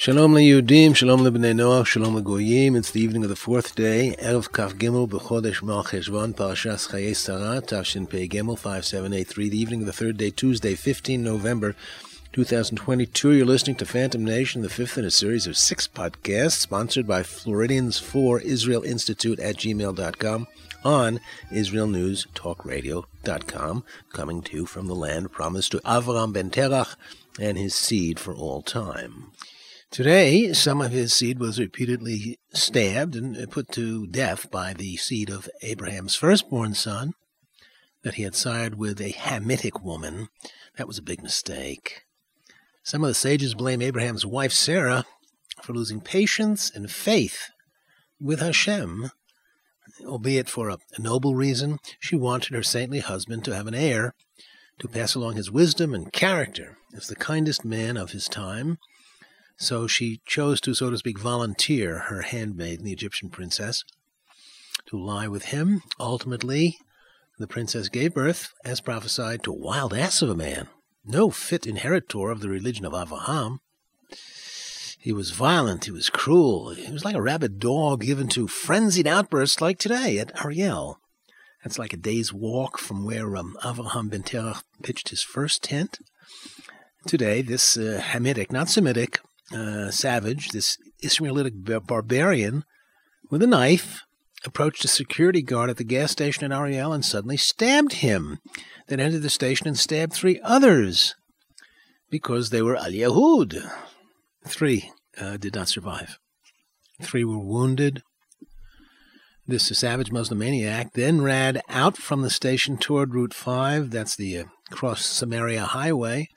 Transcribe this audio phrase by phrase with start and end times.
[0.00, 2.74] Shalom liyudim, shalom lebnei noach, shalom legoyim.
[2.74, 7.14] It's the evening of the fourth day, Erev Kaf Gimel, b'chodesh Mal Cheshvan, Parashas Chayei
[7.14, 9.50] Sarah, Tavshin Pei Gimel, 5783.
[9.50, 11.76] The evening of the third day, Tuesday, 15 November
[12.32, 13.32] 2022.
[13.32, 17.22] You're listening to Phantom Nation, the fifth in a series of six podcasts, sponsored by
[17.22, 20.46] Floridians for Israel Institute at gmail.com
[20.82, 26.96] on IsraelNewsTalkRadio.com, coming to you from the land promised to Avram ben Terach
[27.38, 29.32] and his seed for all time.
[29.90, 35.28] Today, some of his seed was repeatedly stabbed and put to death by the seed
[35.28, 37.14] of Abraham's firstborn son
[38.04, 40.28] that he had sired with a Hamitic woman.
[40.76, 42.02] That was a big mistake.
[42.84, 45.06] Some of the sages blame Abraham's wife Sarah
[45.60, 47.50] for losing patience and faith
[48.20, 49.10] with Hashem,
[50.06, 51.80] albeit for a, noble reason.
[51.98, 54.14] She wanted her saintly husband to have an heir
[54.78, 58.78] to pass along his wisdom and character as the kindest man of his time
[59.60, 63.84] so she chose to, so to speak, volunteer her handmaid, the Egyptian princess,
[64.86, 65.82] to lie with him.
[66.00, 66.78] Ultimately,
[67.38, 70.68] the princess gave birth, as prophesied, to a wild ass of a man,
[71.04, 73.58] no fit inheritor of the religion of Avraham.
[74.98, 79.06] He was violent, he was cruel, he was like a rabid dog given to frenzied
[79.06, 81.00] outbursts like today at Ariel.
[81.62, 85.98] That's like a day's walk from where um, Avraham ben Terach pitched his first tent.
[87.06, 89.20] Today, this uh, Hamitic, not Semitic,
[89.52, 92.64] uh, savage, this Ishmaelitic barbarian,
[93.30, 94.02] with a knife,
[94.44, 98.38] approached a security guard at the gas station in Ariel and suddenly stabbed him.
[98.88, 101.14] Then entered the station and stabbed three others
[102.10, 103.70] because they were Al Yahud.
[104.46, 104.90] Three
[105.20, 106.18] uh, did not survive.
[107.02, 108.02] Three were wounded.
[109.46, 114.38] This savage Muslim maniac then ran out from the station toward Route 5, that's the
[114.38, 116.28] uh, cross Samaria highway,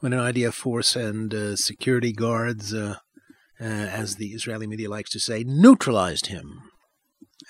[0.00, 2.96] when an IDF force and uh, security guards, uh,
[3.60, 6.62] uh, as the Israeli media likes to say, neutralized him.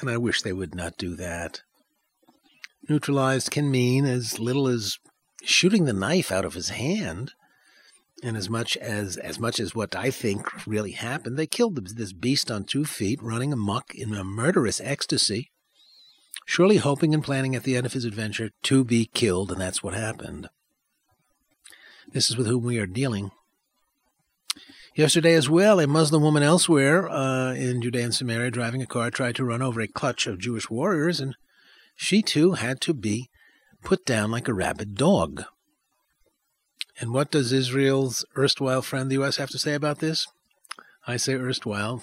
[0.00, 1.62] And I wish they would not do that.
[2.88, 4.98] Neutralized can mean as little as
[5.42, 7.32] shooting the knife out of his hand.
[8.22, 12.12] And as much as as much as what I think really happened, they killed this
[12.12, 15.50] beast on two feet, running amok in a murderous ecstasy,
[16.44, 19.82] surely hoping and planning at the end of his adventure to be killed, and that's
[19.82, 20.50] what happened.
[22.12, 23.30] This is with whom we are dealing.
[24.96, 29.10] Yesterday, as well, a Muslim woman elsewhere uh, in Judea and Samaria driving a car
[29.10, 31.36] tried to run over a clutch of Jewish warriors, and
[31.94, 33.30] she too had to be
[33.84, 35.44] put down like a rabid dog.
[37.00, 40.26] And what does Israel's erstwhile friend, the U.S., have to say about this?
[41.06, 42.02] I say erstwhile.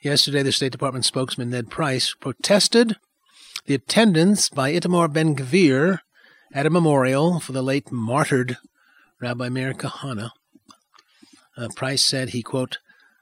[0.00, 2.96] Yesterday, the State Department spokesman Ned Price protested
[3.66, 5.98] the attendance by Itamar Ben Gvir
[6.54, 8.56] at a memorial for the late martyred
[9.20, 10.30] Rabbi Meir Kahane,
[11.56, 12.78] uh, Price said he, quote,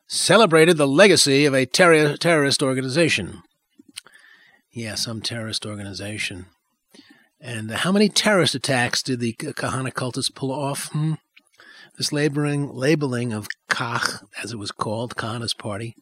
[0.07, 3.43] celebrated the legacy of a ter- terrorist organization.
[4.71, 6.47] Yeah, some terrorist organization.
[7.41, 10.89] And how many terrorist attacks did the Kahane cultists pull off?
[10.89, 11.15] Hmm?
[11.97, 15.95] This labeling, labeling of Kach, as it was called, Kahane's party,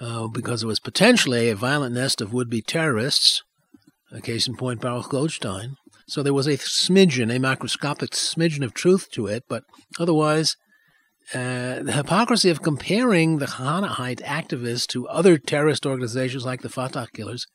[0.00, 3.42] uh, because it was potentially a violent nest of would-be terrorists,
[4.12, 5.76] a case in point Baruch Goldstein,
[6.12, 9.64] so there was a smidgen, a microscopic smidgen of truth to it, but
[9.98, 10.58] otherwise,
[11.32, 17.08] uh, the hypocrisy of comparing the Kahaneite activists to other terrorist organizations like the Fatah
[17.14, 17.46] killers,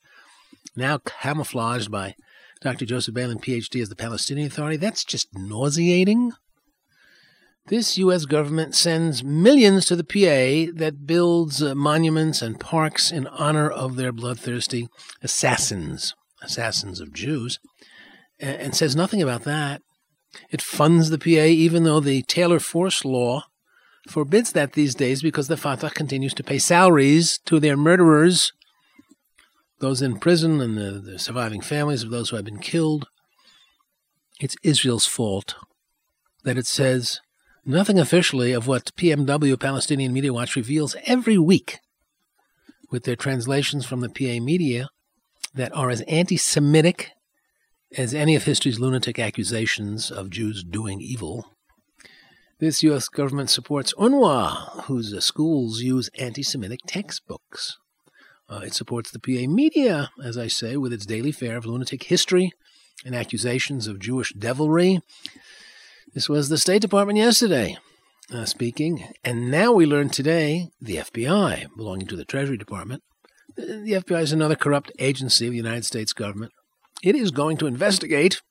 [0.75, 2.15] now camouflaged by
[2.59, 2.87] Dr.
[2.87, 6.31] Joseph Beilin, PhD, as the Palestinian Authority, that's just nauseating.
[7.67, 8.25] This U.S.
[8.25, 13.97] government sends millions to the PA that builds uh, monuments and parks in honor of
[13.97, 14.89] their bloodthirsty
[15.21, 17.59] assassins, assassins of Jews
[18.39, 19.81] and says nothing about that.
[20.49, 23.43] It funds the PA, even though the Taylor Force Law
[24.07, 28.53] forbids that these days because the Fatah continues to pay salaries to their murderers,
[29.79, 33.07] those in prison and the, the surviving families of those who have been killed.
[34.39, 35.55] It's Israel's fault
[36.43, 37.19] that it says
[37.65, 41.79] nothing officially of what PMW, Palestinian Media Watch, reveals every week
[42.89, 44.89] with their translations from the PA media
[45.53, 47.11] that are as anti Semitic
[47.95, 51.53] as any of history's lunatic accusations of Jews doing evil.
[52.59, 53.07] This U.S.
[53.07, 57.77] government supports UNRWA, whose uh, schools use anti Semitic textbooks.
[58.49, 62.03] Uh, it supports the PA media, as I say, with its daily fare of lunatic
[62.03, 62.51] history
[63.05, 65.01] and accusations of Jewish devilry.
[66.13, 67.77] This was the State Department yesterday
[68.31, 73.03] uh, speaking, and now we learn today the FBI, belonging to the Treasury Department.
[73.55, 76.51] The FBI is another corrupt agency of the United States government.
[77.03, 78.41] It is going to investigate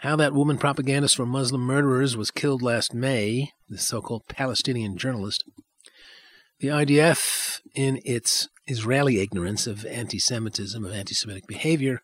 [0.00, 4.96] how that woman propagandist for Muslim murderers was killed last May, the so called Palestinian
[4.96, 5.44] journalist.
[6.60, 12.00] The IDF, in its Israeli ignorance of anti Semitism, of anti Semitic behavior,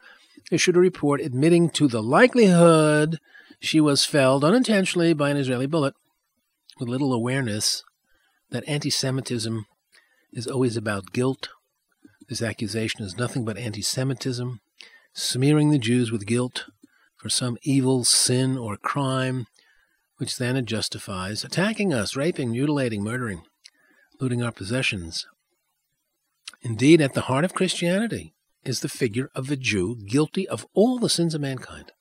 [0.51, 3.19] issued a report admitting to the likelihood
[3.59, 5.95] she was felled unintentionally by an Israeli bullet,
[6.79, 7.83] with little awareness
[8.51, 9.65] that anti Semitism
[10.35, 11.49] is always about guilt.
[12.29, 14.61] This accusation is nothing but anti Semitism,
[15.17, 16.67] smearing the Jews with guilt
[17.17, 19.47] for some evil, sin, or crime,
[20.19, 23.43] which then it justifies attacking us, raping, mutilating, murdering,
[24.21, 25.27] looting our possessions.
[26.61, 30.99] Indeed, at the heart of Christianity is the figure of a Jew guilty of all
[30.99, 31.93] the sins of mankind.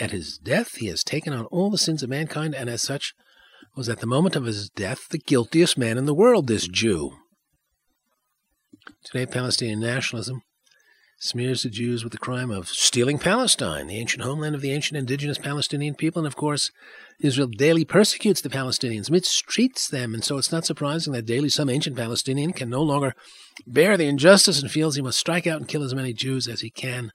[0.00, 3.14] At his death, he has taken on all the sins of mankind, and as such,
[3.76, 7.12] was at the moment of his death the guiltiest man in the world, this Jew.
[9.04, 10.42] Today, Palestinian nationalism
[11.18, 14.96] smears the Jews with the crime of stealing Palestine, the ancient homeland of the ancient
[14.96, 16.20] indigenous Palestinian people.
[16.20, 16.70] And of course,
[17.20, 20.14] Israel daily persecutes the Palestinians, mistreats them.
[20.14, 23.14] And so it's not surprising that daily some ancient Palestinian can no longer
[23.66, 26.60] bear the injustice and feels he must strike out and kill as many Jews as
[26.60, 27.10] he can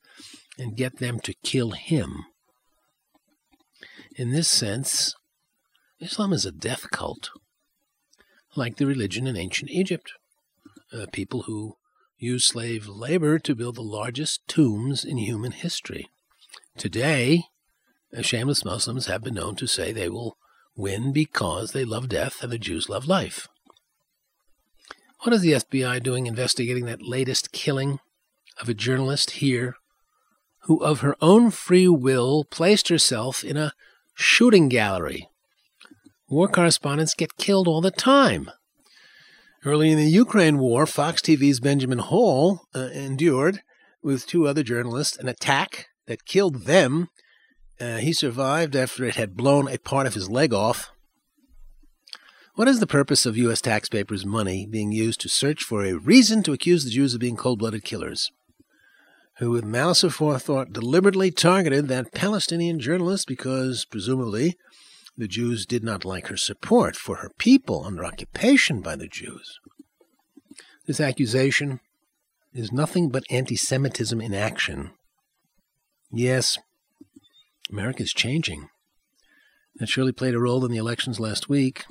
[0.57, 2.25] and get them to kill him.
[4.15, 5.15] In this sense,
[5.99, 7.29] Islam is a death cult,
[8.55, 10.11] like the religion in ancient Egypt.
[10.91, 11.75] Uh, people who
[12.23, 16.07] used slave labor to build the largest tombs in human history.
[16.77, 17.43] Today,
[18.17, 20.37] uh, shameless Muslims have been known to say they will
[20.75, 23.47] win because they love death and the Jews love life.
[25.21, 27.99] What is the FBI doing investigating that latest killing
[28.59, 29.75] of a journalist here
[30.63, 33.73] who, of her own free will, placed herself in a
[34.13, 35.29] shooting gallery?
[36.29, 38.49] War correspondents get killed all the time.
[39.65, 43.61] Early in the Ukraine war, Fox TV's Benjamin Hall uh, endured,
[44.01, 47.07] with two other journalists, an attack that killed them.
[47.79, 50.91] Uh, he survived after it had blown a part of his leg off.
[52.55, 53.61] What is the purpose of U.S.
[53.61, 57.37] taxpayers' money being used to search for a reason to accuse the Jews of being
[57.37, 58.31] cold blooded killers?
[59.37, 64.57] Who, with malice aforethought, deliberately targeted that Palestinian journalist because, presumably,
[65.17, 69.59] the Jews did not like her support for her people under occupation by the Jews.
[70.85, 71.79] This accusation
[72.53, 74.91] is nothing but anti Semitism in action.
[76.11, 76.57] Yes,
[77.69, 78.69] America is changing.
[79.75, 81.85] That surely played a role in the elections last week.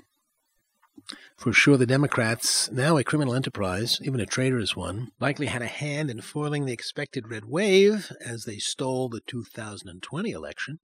[1.36, 5.66] For sure, the Democrats, now a criminal enterprise, even a traitorous one, likely had a
[5.66, 10.78] hand in foiling the expected red wave as they stole the 2020 election.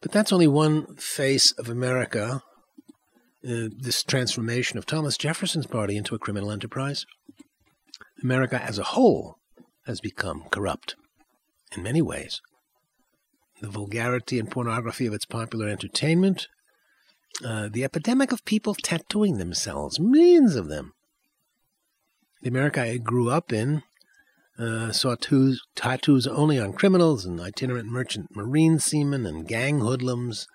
[0.00, 2.42] But that's only one face of America,
[3.44, 7.06] uh, this transformation of Thomas Jefferson's party into a criminal enterprise.
[8.22, 9.38] America as a whole
[9.86, 10.96] has become corrupt
[11.76, 12.40] in many ways.
[13.60, 16.48] The vulgarity and pornography of its popular entertainment,
[17.44, 20.92] uh, the epidemic of people tattooing themselves, millions of them.
[22.42, 23.82] The America I grew up in
[24.58, 30.46] uh, saw tattoos, tattoos only on criminals and itinerant merchant marine seamen and gang hoodlums.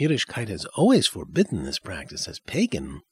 [0.00, 3.02] Yiddishkeit has always forbidden this practice as pagan.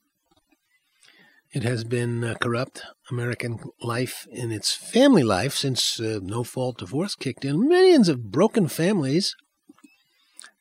[1.52, 6.78] It has been uh, corrupt American life in its family life since uh, no fault
[6.78, 7.68] divorce kicked in.
[7.68, 9.34] Millions of broken families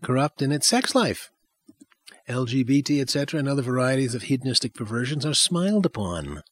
[0.02, 1.30] corrupt in its sex life.
[2.30, 6.44] LGBT, etc., and other varieties of hedonistic perversions are smiled upon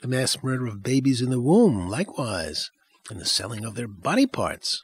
[0.00, 2.70] the mass murder of babies in the womb, likewise,
[3.10, 4.82] and the selling of their body parts,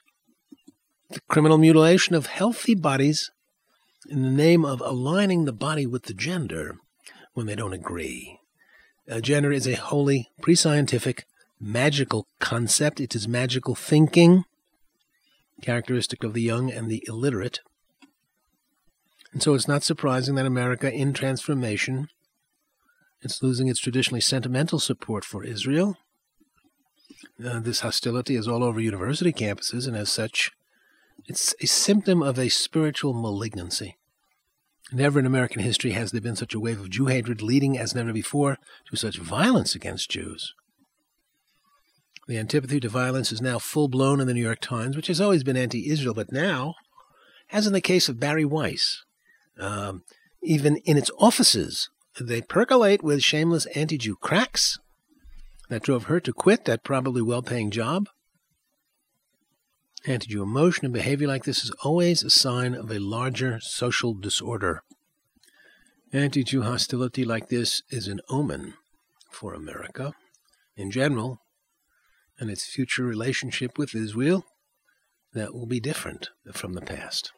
[1.11, 3.31] the criminal mutilation of healthy bodies
[4.09, 6.77] in the name of aligning the body with the gender
[7.35, 8.39] when they don't agree.
[9.11, 11.27] Uh, gender is a wholly pre scientific,
[11.61, 13.01] magical concept.
[13.01, 14.45] It is magical thinking,
[15.63, 17.61] characteristic of the young and the illiterate.
[19.33, 22.09] And so it's not surprising that America, in transformation,
[23.25, 25.97] it's losing its traditionally sentimental support for Israel.
[27.45, 30.53] Uh, this hostility is all over university campuses, and as such,
[31.27, 33.97] it's a symptom of a spiritual malignancy.
[34.93, 37.95] Never in American history has there been such a wave of Jew hatred leading as
[37.95, 38.59] never before
[38.91, 40.55] to such violence against Jews.
[42.29, 45.21] The antipathy to violence is now full blown in the New York Times, which has
[45.21, 46.75] always been anti Israel, but now,
[47.51, 49.05] as in the case of Bari Weiss,
[49.59, 50.03] Um,
[50.43, 51.89] even in its offices,
[52.21, 54.79] they percolate with shameless anti Jew cracks
[55.69, 58.09] that drove her to quit that probably well paying job.
[60.07, 64.15] Anti Jew emotion and behavior like this is always a sign of a larger social
[64.15, 64.83] disorder.
[66.13, 68.75] Anti Jew hostility like this is an omen
[69.31, 70.13] for America
[70.77, 71.41] in general
[72.39, 74.45] and its future relationship with Israel
[75.33, 77.33] that will be different from the past.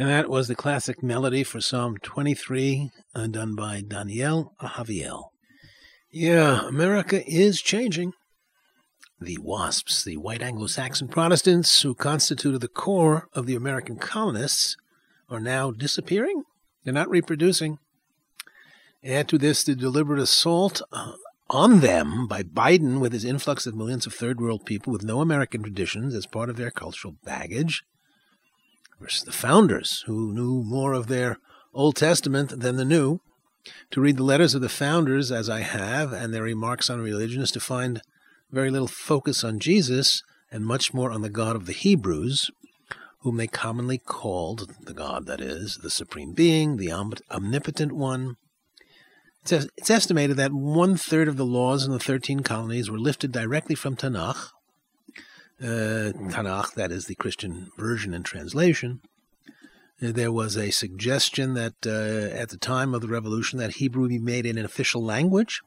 [0.00, 5.24] And that was the classic melody for Psalm 23, uh, done by Daniel Ahaviel.
[6.10, 8.14] Yeah, America is changing.
[9.20, 14.74] The WASPs, the white Anglo Saxon Protestants who constituted the core of the American colonists,
[15.28, 16.44] are now disappearing.
[16.82, 17.78] They're not reproducing.
[19.04, 21.12] Add to this the deliberate assault uh,
[21.50, 25.20] on them by Biden with his influx of millions of third world people with no
[25.20, 27.84] American traditions as part of their cultural baggage
[29.00, 31.38] the founders who knew more of their
[31.72, 33.20] Old Testament than the New.
[33.90, 37.42] To read the letters of the founders, as I have, and their remarks on religion,
[37.42, 38.02] is to find
[38.50, 42.50] very little focus on Jesus and much more on the God of the Hebrews,
[43.20, 48.36] whom they commonly called the God that is, the Supreme Being, the Omnipotent One.
[49.48, 53.74] It's, estimated that one third of the laws in the 13 colonies were lifted directly
[53.74, 54.50] from Tanakh,
[55.62, 59.00] uh, Tanakh, that is the Christian version and translation.
[60.02, 64.08] Uh, there was a suggestion that uh, at the time of the revolution that Hebrew
[64.08, 65.60] be made an official language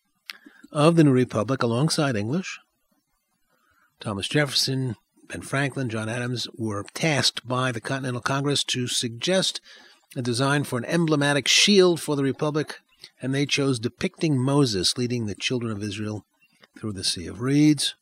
[0.72, 2.60] of the new republic alongside English.
[4.00, 4.96] Thomas Jefferson,
[5.30, 9.62] Ben Franklin, John Adams were tasked by the Continental Congress to suggest
[10.16, 12.80] a design for an emblematic shield for the republic,
[13.22, 16.26] and they chose depicting Moses leading the children of Israel
[16.78, 17.96] through the Sea of Reeds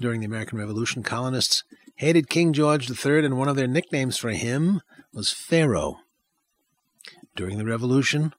[0.00, 1.64] during the American Revolution, colonists
[1.96, 4.80] hated King George III, and one of their nicknames for him
[5.12, 5.98] was Pharaoh.
[7.34, 8.34] During the Revolution,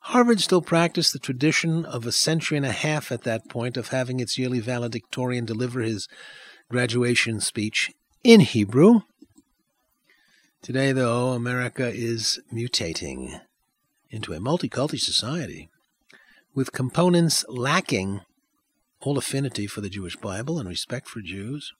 [0.00, 3.88] Harvard still practiced the tradition of a century and a half at that point of
[3.88, 6.08] having its yearly valedictorian deliver his
[6.68, 9.00] graduation speech in Hebrew.
[10.62, 13.40] Today, though, America is mutating
[14.10, 15.70] into a multicultural society
[16.54, 18.20] with components lacking
[19.00, 21.72] all affinity for the Jewish Bible and respect for Jews.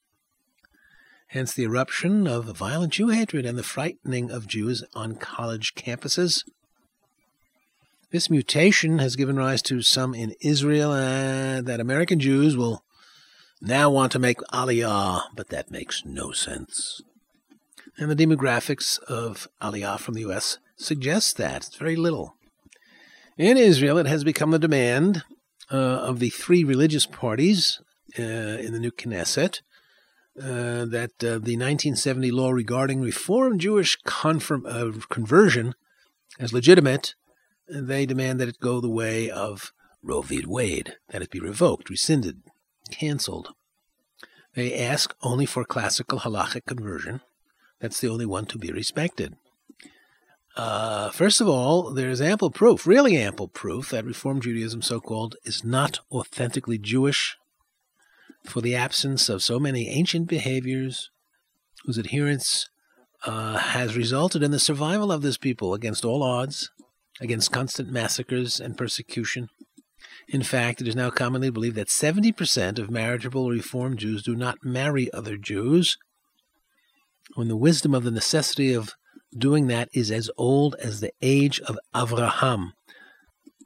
[1.28, 6.44] Hence the eruption of violent Jew hatred and the frightening of Jews on college campuses.
[8.12, 12.84] This mutation has given rise to some in Israel uh, that American Jews will
[13.60, 17.02] now want to make Aliyah, but that makes no sense.
[17.98, 20.58] And the demographics of Aliyah from the U.S.
[20.76, 21.66] suggests that.
[21.66, 22.36] It's very little.
[23.36, 25.24] In Israel, it has become the demand
[25.70, 27.80] of the three religious parties
[28.18, 29.60] uh, in the new Knesset
[30.38, 35.74] uh, that uh, the 1970 law regarding Reform Jewish confirm, uh, conversion
[36.38, 37.14] as legitimate,
[37.68, 40.44] they demand that it go the way of Roe v.
[40.46, 42.42] Wade, that it be revoked, rescinded,
[42.90, 43.54] canceled.
[44.54, 47.22] They ask only for classical halachic conversion.
[47.80, 49.36] That's the only one to be respected.
[50.56, 55.00] Uh, first of all, there is ample proof, really ample proof, that Reform Judaism, so
[55.00, 57.36] called, is not authentically Jewish
[58.44, 61.10] for the absence of so many ancient behaviors
[61.84, 62.70] whose adherence
[63.26, 66.70] uh, has resulted in the survival of this people against all odds,
[67.20, 69.50] against constant massacres and persecution.
[70.28, 74.64] In fact, it is now commonly believed that 70% of marriageable Reform Jews do not
[74.64, 75.98] marry other Jews,
[77.34, 78.94] when the wisdom of the necessity of
[79.38, 82.72] doing that is as old as the age of Avraham.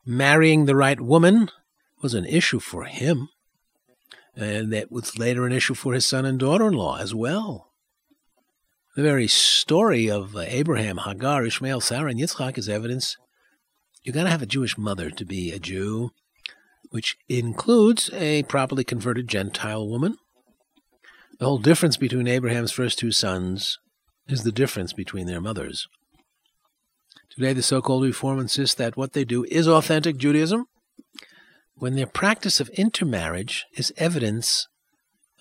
[0.05, 1.51] Marrying the right woman
[2.03, 3.29] was an issue for him,
[4.35, 7.73] and that was later an issue for his son and daughter in law as well.
[8.97, 13.17] The very story of uh, Abraham, Hagar, Ishmael, Sarah, and Yitzchak is evidence
[14.03, 16.11] you've got to have a Jewish mother to be a Jew,
[16.91, 20.17] which includes a properly converted Gentile woman.
[21.39, 23.79] The whole difference between Abraham's first two sons
[24.31, 25.89] is the difference between their mothers.
[27.31, 30.67] Today, the so called Reform insists that what they do is authentic Judaism
[31.75, 34.69] when their practice of intermarriage is evidence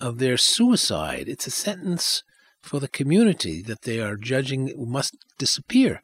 [0.00, 1.28] of their suicide.
[1.28, 2.22] It's a sentence
[2.62, 6.00] for the community that they are judging must disappear.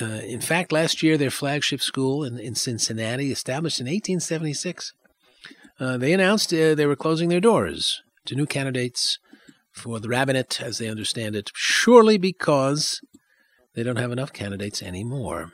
[0.00, 4.92] Uh, in fact, last year, their flagship school in, in Cincinnati, established in 1876,
[5.80, 9.18] uh, they announced uh, they were closing their doors to new candidates
[9.74, 13.00] for the rabbinate, as they understand it, surely because
[13.74, 15.52] they don't have enough candidates anymore.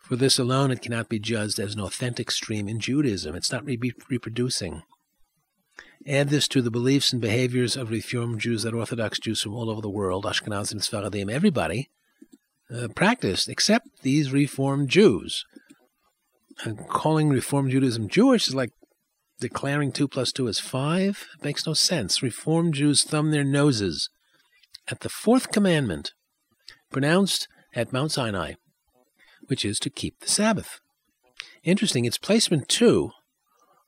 [0.00, 3.34] For this alone, it cannot be judged as an authentic stream in Judaism.
[3.34, 4.82] It's not re- reproducing.
[6.06, 9.70] Add this to the beliefs and behaviors of Reform Jews that Orthodox Jews from all
[9.70, 11.90] over the world, Ashkenazim, Sfaradim, everybody,
[12.72, 15.44] uh, practiced, except these Reformed Jews.
[16.64, 18.70] And calling Reform Judaism Jewish is like
[19.40, 22.22] declaring 2 plus 2 is 5 makes no sense.
[22.22, 24.08] Reformed Jews thumb their noses
[24.88, 26.12] at the fourth commandment
[26.90, 28.54] pronounced at Mount Sinai,
[29.46, 30.80] which is to keep the Sabbath.
[31.62, 33.10] Interesting, its placement too,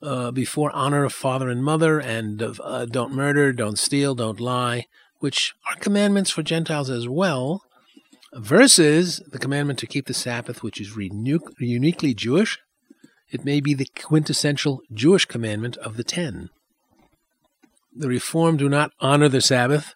[0.02, 4.86] uh, before honor of father and mother and uh, don't murder, don't steal, don't lie,
[5.18, 7.62] which are commandments for Gentiles as well,
[8.34, 12.58] versus the commandment to keep the Sabbath, which is uniquely Jewish.
[13.30, 16.50] It may be the quintessential Jewish commandment of the ten.
[17.94, 19.94] The Reform do not honor the Sabbath.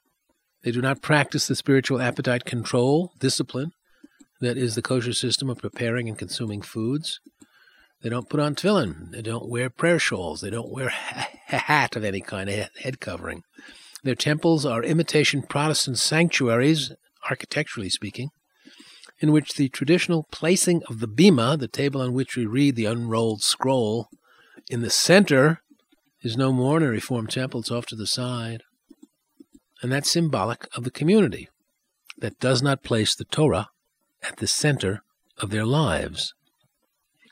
[0.63, 3.73] They do not practice the spiritual appetite control, discipline,
[4.41, 7.21] that is the kosher system of preparing and consuming foods.
[8.03, 9.13] They don't put on tefillin.
[9.13, 10.41] They don't wear prayer shawls.
[10.41, 13.45] They don't wear a hat of any kind, a head covering.
[14.03, 16.93] Their temples are imitation Protestant sanctuaries,
[17.31, 18.31] architecturally speaking,
[19.23, 22.85] in which the traditional placing of the bima, the table on which we read the
[22.85, 24.09] unrolled scroll,
[24.69, 25.63] in the center
[26.23, 28.65] is no more in a Reformed temple, it's off to the side.
[29.81, 31.49] And that's symbolic of the community
[32.19, 33.69] that does not place the Torah
[34.23, 35.03] at the center
[35.39, 36.35] of their lives.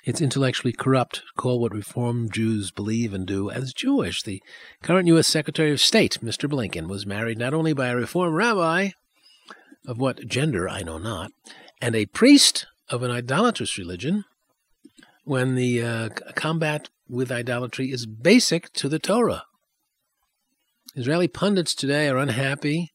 [0.05, 4.23] It's intellectually corrupt to call what Reformed Jews believe and do as Jewish.
[4.23, 4.43] The
[4.83, 5.27] current U.S.
[5.27, 6.49] Secretary of State, Mr.
[6.49, 8.91] Blinken, was married not only by a Reform rabbi,
[9.87, 11.33] of what gender I know not,
[11.81, 14.25] and a priest of an idolatrous religion,
[15.25, 19.45] when the uh, combat with idolatry is basic to the Torah.
[20.95, 22.91] Israeli pundits today are unhappy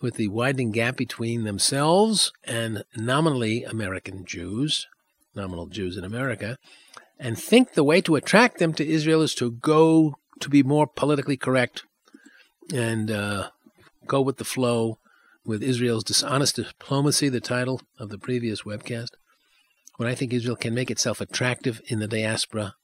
[0.00, 4.86] with the widening gap between themselves and nominally American Jews,
[5.34, 6.58] nominal Jews in America,
[7.18, 10.86] and think the way to attract them to Israel is to go to be more
[10.86, 11.82] politically correct
[12.72, 13.48] and uh,
[14.06, 14.98] go with the flow
[15.48, 19.08] with Israel's dishonest diplomacy, the title of the previous webcast.
[19.96, 22.74] When I think Israel can make itself attractive in the diaspora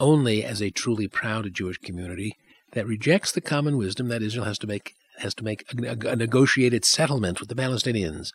[0.00, 2.34] only as a truly proud Jewish community
[2.72, 6.16] that rejects the common wisdom that Israel has to make has to make a, a
[6.16, 8.30] negotiated settlement with the Palestinians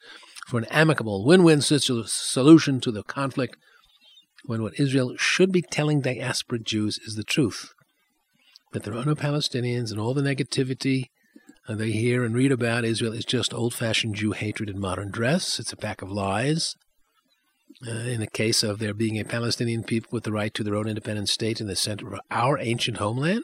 [0.47, 3.57] for an amicable win-win solution to the conflict
[4.45, 7.73] when what Israel should be telling diaspora Jews is the truth.
[8.71, 11.07] That there are no Palestinians and all the negativity
[11.67, 15.59] they hear and read about Israel is just old fashioned Jew hatred in modern dress.
[15.59, 16.75] It's a pack of lies.
[17.85, 20.75] Uh, in the case of there being a Palestinian people with the right to their
[20.75, 23.43] own independent state in the center of our ancient homeland?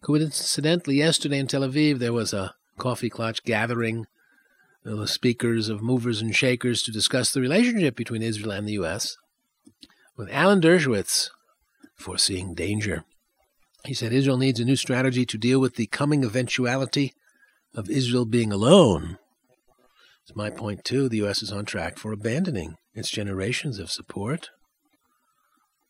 [0.00, 4.06] Coincidentally, yesterday in Tel Aviv, there was a coffee clutch gathering
[4.84, 9.16] of speakers of movers and shakers to discuss the relationship between Israel and the U.S.
[10.16, 11.30] with Alan Dershowitz
[11.96, 13.04] foreseeing danger.
[13.86, 17.14] He said Israel needs a new strategy to deal with the coming eventuality
[17.74, 19.18] of Israel being alone.
[20.22, 21.08] It's my point, too.
[21.08, 21.42] The U.S.
[21.42, 24.50] is on track for abandoning its generations of support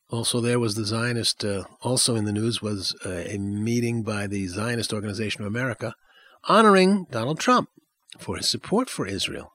[0.08, 4.28] also, there was the Zionist, uh, also in the news was uh, a meeting by
[4.28, 5.94] the Zionist Organization of America
[6.44, 7.68] honoring Donald Trump
[8.18, 9.52] for his support for Israel,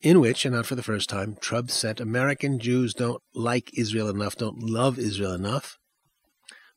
[0.00, 4.08] in which, and not for the first time, Trump said American Jews don't like Israel
[4.08, 5.76] enough, don't love Israel enough,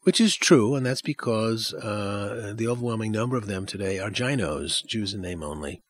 [0.03, 4.85] which is true, and that's because uh, the overwhelming number of them today are JINOs,
[4.85, 5.81] Jews in name only.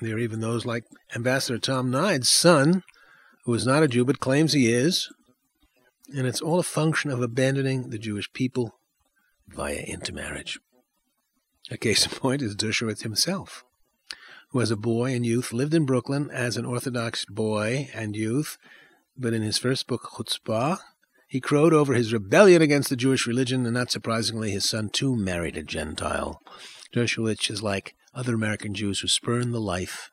[0.00, 2.82] There are even those like Ambassador Tom Nides' son,
[3.44, 5.08] who is not a Jew but claims he is,
[6.14, 8.78] and it's all a function of abandoning the Jewish people
[9.48, 10.58] via intermarriage.
[11.70, 13.64] A case in point is Dershowitz himself,
[14.50, 18.56] who as a boy and youth lived in Brooklyn as an Orthodox boy and youth,
[19.16, 20.78] but in his first book, Chutzpah,
[21.28, 25.14] he crowed over his rebellion against the Jewish religion, and not surprisingly, his son too
[25.14, 26.40] married a Gentile.
[26.92, 30.10] Dershowitz is like other American Jews who spurn the life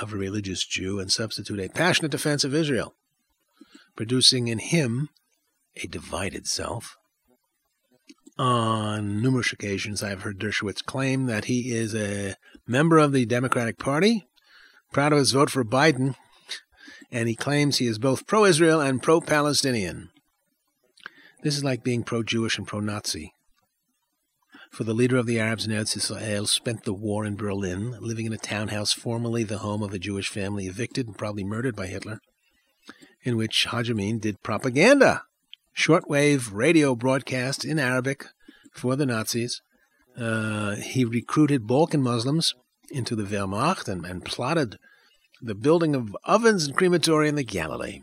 [0.00, 2.94] of a religious Jew and substitute a passionate defense of Israel
[3.96, 5.08] producing in him
[5.76, 6.96] a divided self.
[8.38, 13.26] On numerous occasions, I have heard Dershowitz claim that he is a member of the
[13.26, 14.26] Democratic Party,
[14.92, 16.16] proud of his vote for Biden,
[17.10, 20.08] and he claims he is both pro Israel and pro Palestinian.
[21.42, 23.34] This is like being pro Jewish and pro Nazi.
[24.70, 28.26] For the leader of the Arabs in Eretz Israel spent the war in Berlin, living
[28.26, 31.88] in a townhouse formerly the home of a Jewish family evicted and probably murdered by
[31.88, 32.20] Hitler
[33.24, 33.88] in which Haj
[34.20, 35.22] did propaganda,
[35.76, 38.26] shortwave radio broadcast in Arabic
[38.72, 39.62] for the Nazis.
[40.16, 42.54] Uh, he recruited Balkan Muslims
[42.90, 44.78] into the Wehrmacht and, and plotted
[45.40, 48.02] the building of ovens and crematoria in the Galilee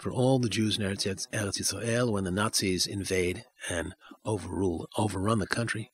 [0.00, 5.46] for all the Jews in Eretz Israel when the Nazis invade and overrule, overrun the
[5.46, 5.90] country.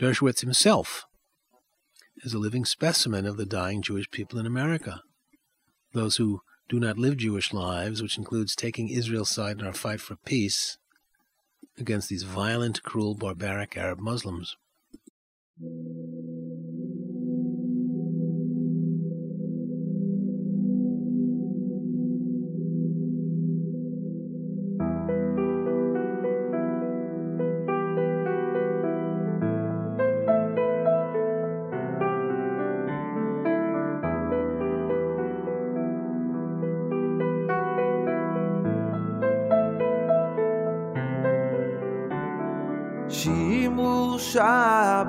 [0.00, 1.06] Dershowitz himself
[2.24, 5.00] is a living specimen of the dying Jewish people in America.
[5.92, 10.00] Those who do not live Jewish lives, which includes taking Israel's side in our fight
[10.00, 10.78] for peace
[11.78, 14.56] against these violent, cruel, barbaric Arab Muslims.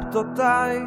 [0.07, 0.85] שבתותיי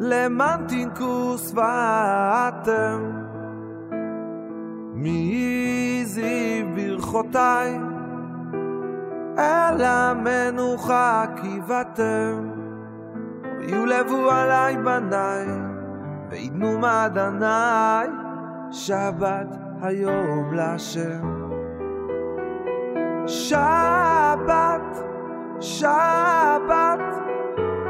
[0.00, 3.10] למען תנקו שפתם.
[4.94, 7.78] מי זיו ברכותיי?
[9.38, 12.50] אל המנוחה קיבתם
[13.58, 15.46] ויולבו עליי בניי
[16.30, 18.08] ויתנו מעדניי
[18.70, 21.44] שבת היום להשם.
[23.26, 25.04] שבת
[25.60, 27.13] שבת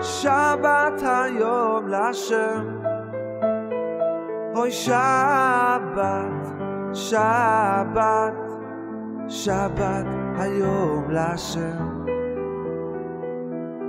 [0.05, 2.79] שבת היום להשם.
[4.55, 6.47] אוי שבת
[6.93, 8.35] שבת
[9.29, 10.07] שבת
[10.39, 12.05] היום להשם.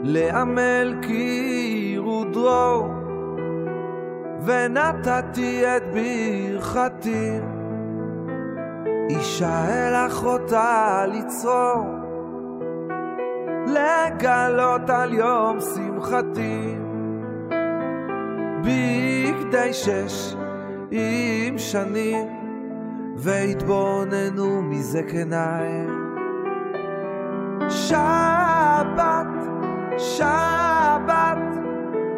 [0.03, 2.87] לעמל קיר ודרור
[4.45, 7.39] ונתתי את ברכתי.
[9.09, 12.04] אישה אל אחותה לצרור
[13.67, 16.75] לגלות על יום שמחתי.
[18.61, 20.35] בגדי שש
[20.91, 22.27] עם שנים
[23.17, 25.87] והתבוננו מזקניי
[27.69, 29.27] שבת,
[29.97, 31.37] שבת,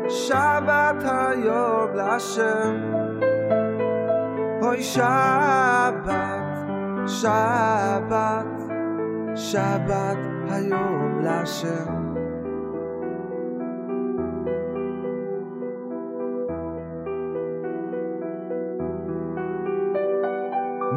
[0.09, 2.75] שבת היום להשם.
[4.61, 6.13] אוי שבת,
[7.07, 8.45] שבת,
[9.35, 12.07] שבת היום להשם.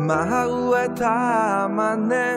[0.06, 2.36] מהרו את המנה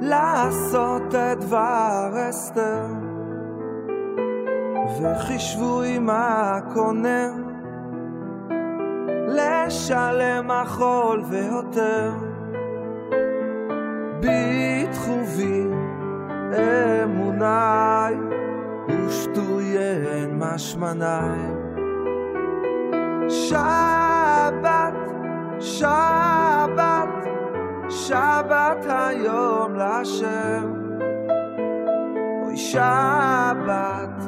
[0.00, 2.86] לעשות את דבר אסתר.
[5.00, 7.28] וחישבו עם הקונה.
[9.28, 12.27] לשלם החול והותר
[14.20, 15.64] ביטחו בי
[17.04, 18.14] אמוני
[18.88, 21.58] ושטויין משמני
[23.28, 25.08] שבת
[25.60, 27.08] שבת,
[27.88, 30.72] שבת היום להשם.
[32.42, 34.22] אוי שבת,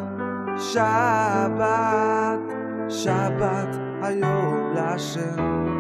[0.57, 2.40] שבת,
[2.88, 5.80] שבת היום להשם.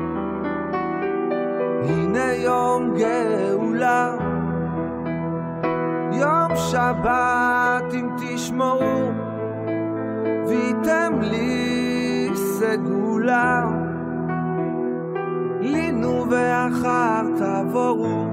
[1.84, 4.16] הנה יום גאולה,
[6.12, 9.10] יום שבת אם תשמעו,
[10.48, 13.80] וייתם לי סגולה.
[15.60, 18.26] לינו ואחר תבורו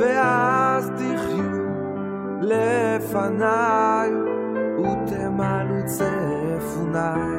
[0.00, 1.68] ואז תחיו
[2.40, 4.10] לפניי
[4.78, 7.38] ותמלאו צפוניי.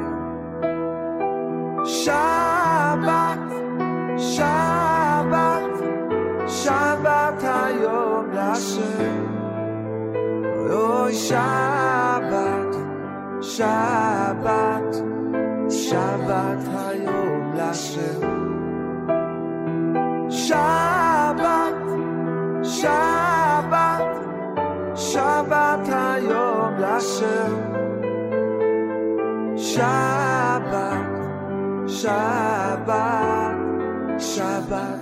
[1.86, 3.49] שבת,
[4.19, 5.85] שבת,
[6.47, 9.25] שבת היום להשם
[10.71, 12.77] אוי שבת,
[13.41, 14.97] שבת,
[15.69, 18.35] שבת היום להשם
[20.29, 21.75] שבת,
[22.63, 24.17] שבת,
[24.95, 27.55] שבת היום להשם
[29.57, 30.95] שבת,
[31.87, 32.48] שבת,
[34.20, 35.00] 下班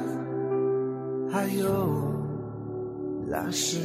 [1.32, 2.14] 还有
[3.28, 3.80] 那时。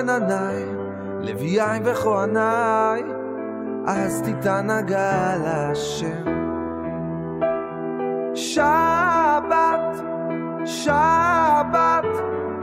[0.00, 0.64] רנניי
[1.20, 3.02] לוויי וכהניי
[3.86, 6.24] אז תיתן הגל השם
[8.34, 10.10] שבת
[10.64, 12.06] שבת,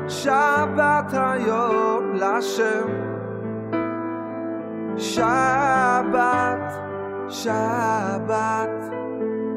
[0.08, 2.88] שבת היום להשם.
[4.98, 6.74] שבת,
[7.30, 8.94] שבת,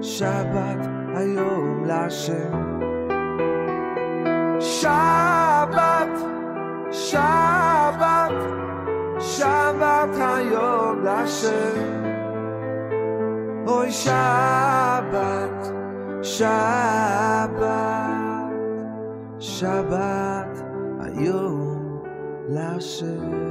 [0.01, 2.81] שבת היום להשם.
[4.61, 6.19] שבת,
[6.91, 7.60] שבת,
[9.41, 12.01] שבת היום לשם.
[13.67, 15.81] אוי Shabbat
[16.23, 17.51] שבת,
[19.39, 20.55] שבת
[21.01, 22.03] היום
[22.49, 23.51] לשם.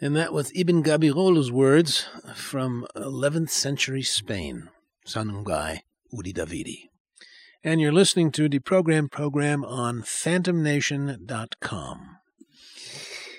[0.00, 4.68] And that was Ibn Gabirol's words from 11th century Spain,
[5.06, 5.78] Sanungai
[6.12, 6.93] Udi Davidi.
[7.66, 12.18] And you're listening to the program program on phantomnation.com.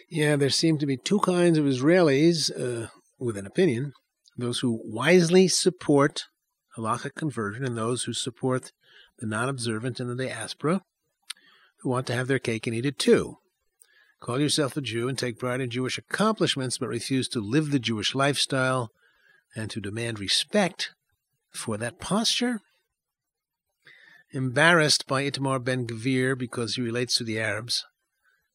[0.10, 2.88] Yeah, there seem to be two kinds of Israelis uh,
[3.20, 3.94] with an opinion
[4.36, 6.24] those who wisely support
[6.76, 8.72] halachic conversion and those who support
[9.20, 10.82] the non observant in the diaspora
[11.82, 13.38] who want to have their cake and eat it too.
[14.20, 17.78] Call yourself a Jew and take pride in Jewish accomplishments, but refuse to live the
[17.78, 18.90] Jewish lifestyle
[19.56, 20.96] and to demand respect
[21.52, 22.62] for that posture?
[24.36, 27.86] Embarrassed by Itamar Ben Gvir because he relates to the Arabs,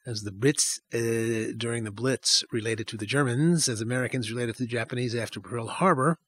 [0.05, 4.65] as the Brits uh, during the Blitz related to the Germans, as Americans related to
[4.65, 6.19] the Japanese after Pearl Harbor,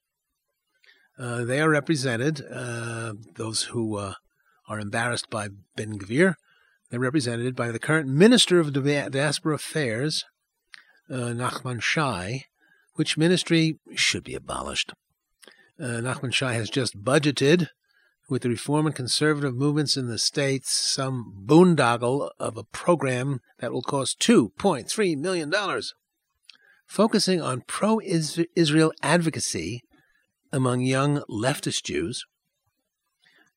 [1.18, 4.14] uh, they are represented, uh, those who uh,
[4.70, 6.36] are embarrassed by Ben Gvir,
[6.88, 10.24] they're represented by the current Minister of Diaspora Affairs,
[11.10, 12.46] uh, Nachman Shai,
[12.94, 14.94] which ministry should be abolished.
[15.78, 17.68] Uh, Nachman Shai has just budgeted
[18.32, 23.72] with the reform and conservative movements in the states some boondoggle of a program that
[23.72, 25.52] will cost $2.3 million.
[26.86, 29.82] Focusing on pro Israel advocacy
[30.50, 32.24] among young leftist Jews,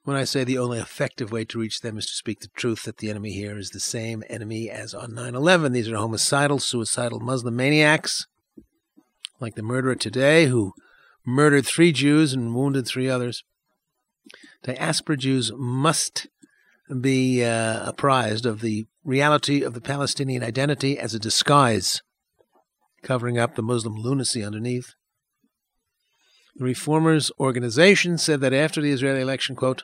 [0.03, 2.83] when I say the only effective way to reach them is to speak the truth
[2.83, 5.71] that the enemy here is the same enemy as on 9 11.
[5.71, 8.27] These are homicidal, suicidal Muslim maniacs,
[9.39, 10.73] like the murderer today who
[11.25, 13.45] murdered three Jews and wounded three others.
[14.63, 16.27] Diaspora Jews must
[17.01, 22.01] be uh, apprised of the reality of the Palestinian identity as a disguise,
[23.01, 24.93] covering up the Muslim lunacy underneath.
[26.55, 29.83] The Reformers organization said that after the Israeli election, quote,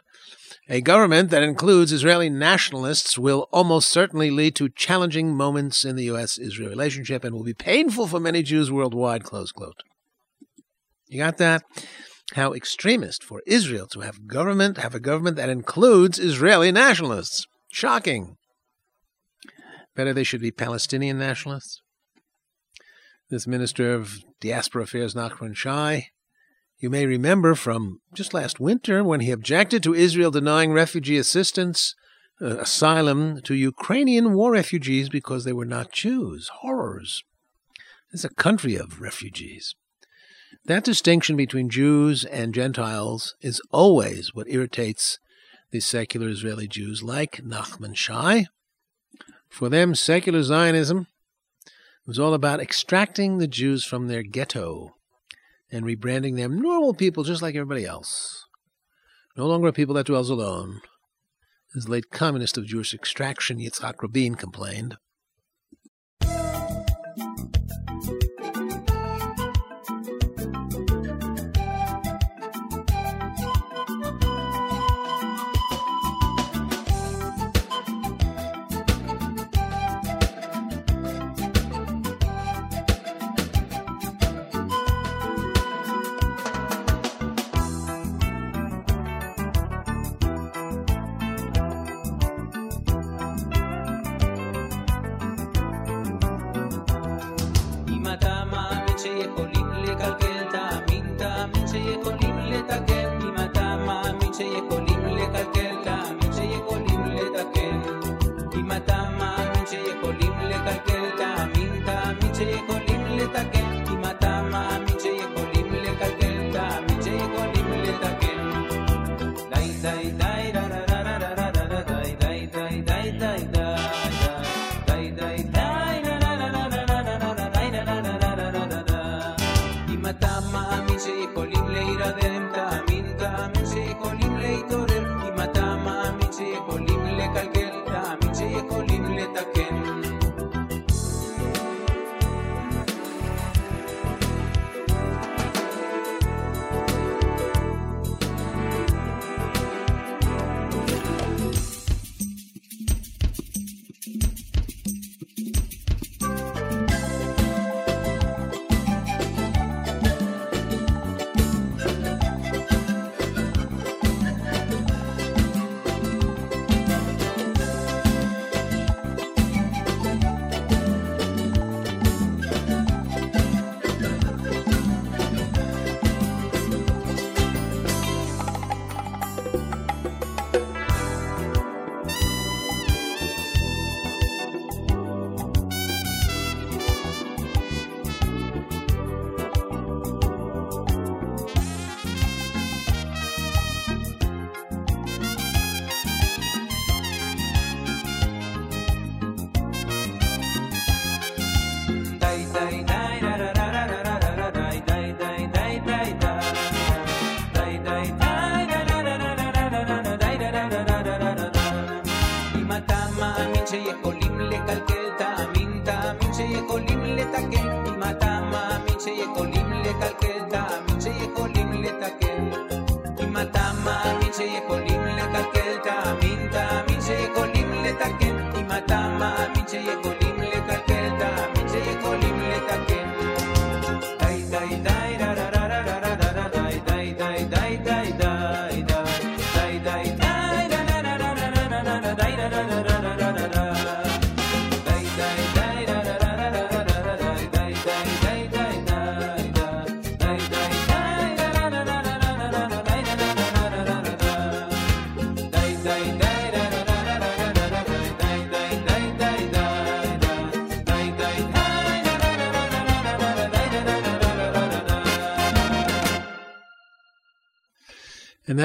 [0.69, 6.05] a government that includes Israeli nationalists will almost certainly lead to challenging moments in the
[6.05, 6.37] U.S.
[6.37, 9.83] Israel relationship and will be painful for many Jews worldwide, close quote.
[11.07, 11.63] You got that?
[12.33, 17.45] How extremist for Israel to have government have a government that includes Israeli nationalists.
[17.71, 18.37] Shocking.
[19.95, 21.81] Better they should be Palestinian nationalists.
[23.29, 26.07] This Minister of Diaspora Affairs, Nachman Shai,
[26.79, 31.95] you may remember from just last winter when he objected to Israel denying refugee assistance,
[32.41, 36.49] uh, asylum to Ukrainian war refugees because they were not Jews.
[36.61, 37.23] Horrors.
[38.11, 39.75] It's a country of refugees.
[40.65, 45.17] That distinction between Jews and Gentiles is always what irritates
[45.71, 48.45] the secular Israeli Jews like Nachman Shai.
[49.49, 51.07] For them, secular Zionism
[52.05, 54.93] was all about extracting the Jews from their ghetto
[55.71, 58.45] and rebranding them normal people just like everybody else.
[59.35, 60.81] No longer a people that dwells alone.
[61.75, 64.97] As late communist of Jewish extraction Yitzhak Rabin complained.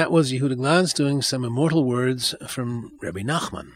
[0.07, 3.73] That was Yehuda Glantz doing some immortal words from Rabbi Nachman.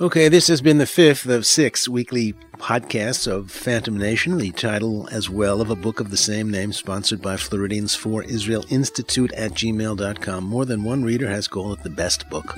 [0.00, 5.08] Okay, this has been the fifth of six weekly podcasts of Phantom Nation, the title
[5.10, 9.32] as well of a book of the same name sponsored by Floridians for Israel Institute
[9.32, 10.44] at gmail.com.
[10.44, 12.54] More than one reader has called it the best book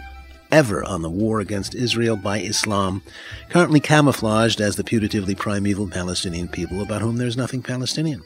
[0.50, 3.02] ever on the war against Israel by Islam,
[3.48, 8.22] currently camouflaged as the putatively primeval Palestinian people about whom there's nothing Palestinian.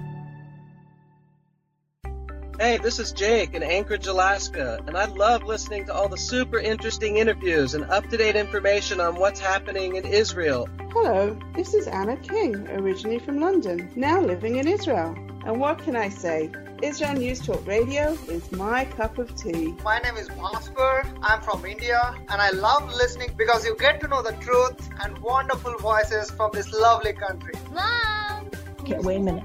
[2.60, 6.60] Hey, this is Jake in Anchorage, Alaska, and I love listening to all the super
[6.60, 10.68] interesting interviews and up to date information on what's happening in Israel.
[10.92, 15.16] Hello, this is Anna King, originally from London, now living in Israel.
[15.44, 16.52] And what can I say?
[16.84, 19.74] Israel News Talk Radio is my cup of tea.
[19.82, 21.08] My name is Bhaskar.
[21.22, 25.16] I'm from India and I love listening because you get to know the truth and
[25.20, 27.54] wonderful voices from this lovely country.
[27.72, 28.50] Mom!
[28.80, 29.44] Okay, wait a minute.